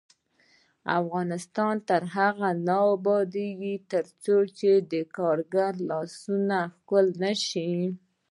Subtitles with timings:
[0.99, 3.75] افغانستان تر هغو نه ابادیږي،
[4.23, 7.71] ترڅو د کارګر لاسونه ښکل نشي.